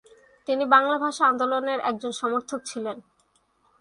তিনি 0.47 0.63
বাংলা 0.65 0.97
ভাষা 0.97 1.23
আন্দোলনের 1.27 1.79
একজন 1.89 2.11
সমর্থক 2.11 2.59
ছিলেন। 2.65 2.97